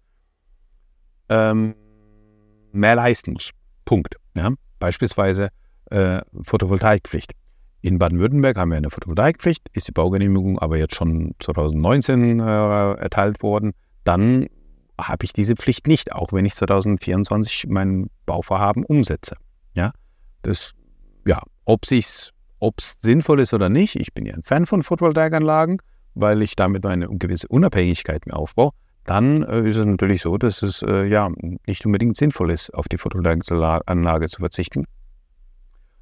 ähm, 1.28 1.74
mehr 2.72 2.94
leisten 2.94 3.32
muss. 3.32 3.50
Punkt. 3.84 4.14
Ja? 4.36 4.50
Beispielsweise 4.78 5.48
äh, 5.90 6.20
Photovoltaikpflicht. 6.42 7.32
In 7.84 7.98
Baden-Württemberg 7.98 8.56
haben 8.56 8.70
wir 8.70 8.78
eine 8.78 8.88
Photovoltaikpflicht, 8.88 9.68
ist 9.74 9.88
die 9.88 9.92
Baugenehmigung 9.92 10.58
aber 10.58 10.78
jetzt 10.78 10.94
schon 10.94 11.34
2019 11.40 12.40
äh, 12.40 12.42
erteilt 12.94 13.42
worden. 13.42 13.72
Dann 14.04 14.46
habe 14.98 15.26
ich 15.26 15.34
diese 15.34 15.54
Pflicht 15.54 15.86
nicht, 15.86 16.10
auch 16.12 16.32
wenn 16.32 16.46
ich 16.46 16.54
2024 16.54 17.66
mein 17.68 18.08
Bauvorhaben 18.24 18.86
umsetze. 18.86 19.36
Ja, 19.74 19.90
das, 20.40 20.70
ja, 21.26 21.42
ob 21.66 21.84
es 21.84 22.32
sinnvoll 23.00 23.40
ist 23.40 23.52
oder 23.52 23.68
nicht, 23.68 23.96
ich 23.96 24.14
bin 24.14 24.24
ja 24.24 24.32
ein 24.32 24.44
Fan 24.44 24.64
von 24.64 24.82
Photovoltaikanlagen, 24.82 25.82
weil 26.14 26.40
ich 26.40 26.56
damit 26.56 26.86
eine 26.86 27.06
gewisse 27.08 27.48
Unabhängigkeit 27.48 28.24
mir 28.24 28.34
aufbaue 28.34 28.70
dann 29.04 29.42
äh, 29.42 29.68
ist 29.68 29.76
es 29.76 29.84
natürlich 29.84 30.22
so, 30.22 30.38
dass 30.38 30.62
es 30.62 30.80
äh, 30.80 31.04
ja 31.04 31.30
nicht 31.66 31.84
unbedingt 31.84 32.16
sinnvoll 32.16 32.50
ist, 32.50 32.72
auf 32.72 32.88
die 32.88 32.96
Photovoltaikanlage 32.96 34.28
zu 34.28 34.38
verzichten, 34.38 34.86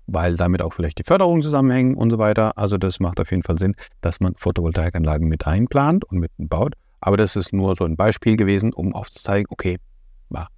weil 0.07 0.37
damit 0.37 0.63
auch 0.63 0.73
vielleicht 0.73 0.99
die 0.99 1.05
Förderung 1.05 1.43
zusammenhängen 1.43 1.95
und 1.95 2.11
so 2.11 2.19
weiter. 2.19 2.57
Also 2.57 2.77
das 2.79 3.01
macht 3.01 3.21
auf 3.21 3.31
jeden 3.31 3.43
Fall 3.43 3.59
Sinn, 3.59 3.75
dass 4.01 4.21
man 4.21 4.35
Photovoltaikanlagen 4.37 5.29
mit 5.29 5.47
einplant 5.47 6.05
und 6.05 6.19
mit 6.19 6.31
baut. 6.39 6.75
Aber 7.01 7.17
das 7.17 7.37
ist 7.37 7.53
nur 7.53 7.75
so 7.75 7.85
ein 7.85 7.97
Beispiel 7.97 8.37
gewesen, 8.37 8.73
um 8.73 8.95
aufzuzeigen, 8.95 9.47
okay, 9.51 9.79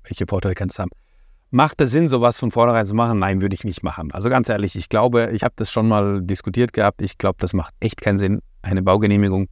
welche 0.05 0.27
Vorteile 0.29 0.55
kann 0.55 0.69
es 0.69 0.79
haben. 0.79 0.91
Macht 1.51 1.81
es 1.81 1.91
Sinn, 1.91 2.09
sowas 2.09 2.39
von 2.39 2.51
vornherein 2.51 2.85
zu 2.85 2.95
machen? 2.95 3.21
Nein, 3.21 3.41
würde 3.41 3.55
ich 3.55 3.65
nicht 3.65 3.83
machen. 3.83 4.11
Also 4.13 4.29
ganz 4.29 4.49
ehrlich, 4.49 4.77
ich 4.77 4.89
glaube, 4.89 5.31
ich 5.33 5.43
habe 5.45 5.55
das 5.57 5.71
schon 5.71 5.87
mal 5.87 6.21
diskutiert 6.21 6.73
gehabt. 6.73 7.01
Ich 7.01 7.17
glaube, 7.17 7.37
das 7.39 7.53
macht 7.53 7.73
echt 7.81 8.01
keinen 8.01 8.19
Sinn, 8.19 8.41
eine 8.63 8.83
Baugenehmigung 8.83 9.49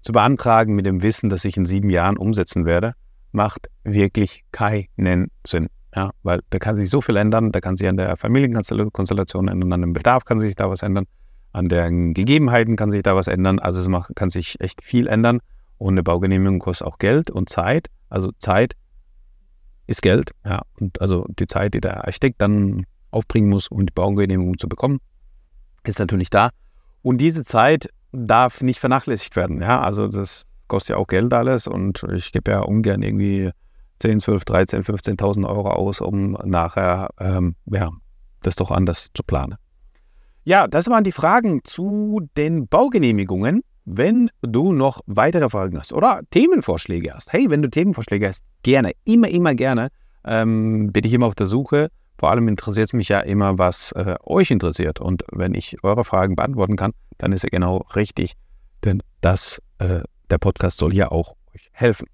zu 0.00 0.12
beantragen 0.12 0.74
mit 0.74 0.86
dem 0.86 1.02
Wissen, 1.02 1.28
dass 1.28 1.44
ich 1.44 1.56
in 1.56 1.66
sieben 1.66 1.90
Jahren 1.90 2.16
umsetzen 2.16 2.64
werde, 2.64 2.94
macht 3.32 3.68
wirklich 3.84 4.44
keinen 4.52 5.30
Sinn. 5.46 5.68
Ja, 5.98 6.12
weil 6.22 6.42
da 6.50 6.60
kann 6.60 6.76
sich 6.76 6.90
so 6.90 7.00
viel 7.00 7.16
ändern, 7.16 7.50
da 7.50 7.60
kann 7.60 7.76
sich 7.76 7.88
an 7.88 7.96
der 7.96 8.16
Familienkonstellation 8.16 9.48
ändern, 9.48 9.72
an 9.72 9.80
dem 9.80 9.94
Bedarf 9.94 10.24
kann 10.24 10.38
sich 10.38 10.54
da 10.54 10.70
was 10.70 10.82
ändern, 10.82 11.06
an 11.50 11.68
den 11.68 12.14
Gegebenheiten 12.14 12.76
kann 12.76 12.92
sich 12.92 13.02
da 13.02 13.16
was 13.16 13.26
ändern. 13.26 13.58
Also 13.58 13.80
es 13.80 13.88
macht, 13.88 14.14
kann 14.14 14.30
sich 14.30 14.60
echt 14.60 14.84
viel 14.84 15.08
ändern 15.08 15.40
und 15.76 15.94
eine 15.94 16.04
Baugenehmigung 16.04 16.60
kostet 16.60 16.86
auch 16.86 16.98
Geld 16.98 17.32
und 17.32 17.48
Zeit. 17.48 17.88
Also 18.10 18.30
Zeit 18.38 18.74
ist 19.88 20.00
Geld, 20.00 20.30
ja, 20.44 20.62
und 20.78 21.00
also 21.00 21.26
die 21.36 21.48
Zeit, 21.48 21.74
die 21.74 21.80
der 21.80 22.04
Architekt 22.04 22.40
dann 22.40 22.86
aufbringen 23.10 23.48
muss, 23.48 23.66
um 23.66 23.84
die 23.84 23.92
Baugenehmigung 23.92 24.56
zu 24.56 24.68
bekommen, 24.68 25.00
ist 25.82 25.98
natürlich 25.98 26.30
da. 26.30 26.50
Und 27.02 27.18
diese 27.18 27.42
Zeit 27.42 27.88
darf 28.12 28.60
nicht 28.60 28.78
vernachlässigt 28.78 29.34
werden. 29.34 29.62
Ja, 29.62 29.80
also 29.80 30.06
das 30.06 30.44
kostet 30.68 30.90
ja 30.90 30.96
auch 30.98 31.08
Geld 31.08 31.34
alles 31.34 31.66
und 31.66 32.06
ich 32.14 32.30
gebe 32.30 32.52
ja 32.52 32.60
ungern 32.60 33.02
irgendwie 33.02 33.50
10, 33.98 34.20
12, 34.20 34.44
13, 34.44 34.84
15.000 34.84 35.48
Euro 35.48 35.70
aus, 35.70 36.00
um 36.00 36.32
nachher 36.44 37.08
ähm, 37.18 37.54
ja, 37.66 37.90
das 38.42 38.56
doch 38.56 38.70
anders 38.70 39.08
zu 39.14 39.22
planen. 39.22 39.56
Ja, 40.44 40.66
das 40.66 40.88
waren 40.88 41.04
die 41.04 41.12
Fragen 41.12 41.60
zu 41.64 42.20
den 42.36 42.68
Baugenehmigungen. 42.68 43.62
Wenn 43.84 44.30
du 44.42 44.72
noch 44.72 45.00
weitere 45.06 45.48
Fragen 45.48 45.78
hast 45.78 45.92
oder 45.92 46.20
Themenvorschläge 46.30 47.12
hast, 47.14 47.32
hey, 47.32 47.50
wenn 47.50 47.62
du 47.62 47.70
Themenvorschläge 47.70 48.28
hast, 48.28 48.44
gerne, 48.62 48.92
immer, 49.04 49.28
immer 49.28 49.54
gerne, 49.54 49.88
ähm, 50.24 50.92
bin 50.92 51.04
ich 51.04 51.12
immer 51.12 51.26
auf 51.26 51.34
der 51.34 51.46
Suche. 51.46 51.88
Vor 52.18 52.30
allem 52.30 52.48
interessiert 52.48 52.88
es 52.88 52.92
mich 52.92 53.08
ja 53.08 53.20
immer, 53.20 53.58
was 53.58 53.92
äh, 53.92 54.16
euch 54.24 54.50
interessiert. 54.50 55.00
Und 55.00 55.22
wenn 55.32 55.54
ich 55.54 55.82
eure 55.84 56.04
Fragen 56.04 56.36
beantworten 56.36 56.76
kann, 56.76 56.92
dann 57.18 57.32
ist 57.32 57.44
er 57.44 57.50
genau 57.50 57.84
richtig, 57.94 58.34
denn 58.84 59.02
das, 59.20 59.62
äh, 59.78 60.00
der 60.30 60.38
Podcast 60.38 60.78
soll 60.78 60.94
ja 60.94 61.10
auch 61.10 61.34
euch 61.54 61.68
helfen. 61.72 62.06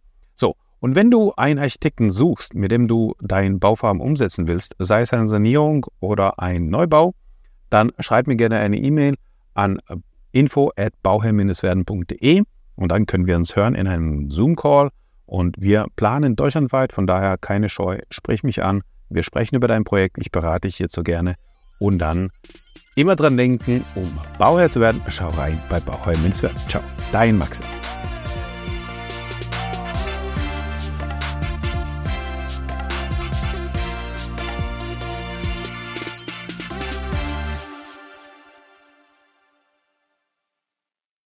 Und 0.84 0.96
wenn 0.96 1.10
du 1.10 1.32
einen 1.38 1.58
Architekten 1.58 2.10
suchst, 2.10 2.54
mit 2.54 2.70
dem 2.70 2.88
du 2.88 3.14
dein 3.22 3.58
Bauvorhaben 3.58 4.02
umsetzen 4.02 4.46
willst, 4.46 4.76
sei 4.78 5.00
es 5.00 5.14
eine 5.14 5.28
Sanierung 5.28 5.86
oder 5.98 6.38
ein 6.38 6.68
Neubau, 6.68 7.14
dann 7.70 7.90
schreib 8.00 8.26
mir 8.26 8.36
gerne 8.36 8.58
eine 8.58 8.76
E-Mail 8.76 9.14
an 9.54 9.80
info 10.32 10.72
at 10.76 10.92
bauherr-werden.de 11.02 12.42
und 12.76 12.92
dann 12.92 13.06
können 13.06 13.26
wir 13.26 13.34
uns 13.36 13.56
hören 13.56 13.74
in 13.74 13.86
einem 13.86 14.30
Zoom-Call 14.30 14.90
und 15.24 15.56
wir 15.58 15.86
planen 15.96 16.36
deutschlandweit, 16.36 16.92
von 16.92 17.06
daher 17.06 17.38
keine 17.38 17.70
Scheu, 17.70 18.00
sprich 18.10 18.42
mich 18.42 18.62
an, 18.62 18.82
Wir 19.08 19.22
sprechen 19.22 19.56
über 19.56 19.68
dein 19.68 19.84
Projekt, 19.84 20.18
ich 20.18 20.32
berate 20.32 20.68
dich 20.68 20.76
hierzu 20.76 21.02
gerne. 21.02 21.36
Und 21.78 21.98
dann 21.98 22.28
immer 22.94 23.16
dran 23.16 23.38
denken, 23.38 23.82
um 23.94 24.18
Bauherr 24.38 24.68
zu 24.68 24.80
werden, 24.80 25.00
schau 25.08 25.30
rein 25.30 25.58
bei 25.70 25.80
Bauherr 25.80 26.18
Münzwert. 26.18 26.58
Ciao, 26.68 26.82
dein 27.10 27.38
Maxim. 27.38 27.64